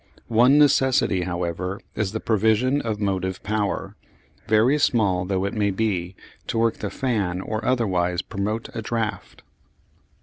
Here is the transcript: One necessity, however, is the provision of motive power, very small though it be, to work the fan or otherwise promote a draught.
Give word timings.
One 0.33 0.57
necessity, 0.57 1.25
however, 1.25 1.79
is 1.93 2.11
the 2.11 2.19
provision 2.19 2.81
of 2.81 2.99
motive 2.99 3.43
power, 3.43 3.95
very 4.47 4.79
small 4.79 5.25
though 5.25 5.45
it 5.45 5.75
be, 5.75 6.15
to 6.47 6.57
work 6.57 6.77
the 6.77 6.89
fan 6.89 7.39
or 7.39 7.63
otherwise 7.63 8.23
promote 8.23 8.67
a 8.73 8.81
draught. 8.81 9.43